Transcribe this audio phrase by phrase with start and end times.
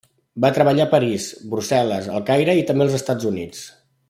[0.45, 3.67] Va treballar a París, Brussel·les, El Caire i també als Estats Units.